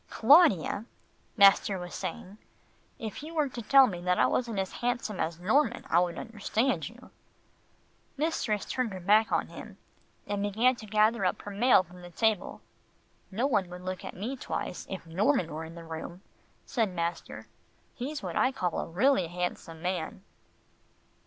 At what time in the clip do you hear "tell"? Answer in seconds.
3.61-3.85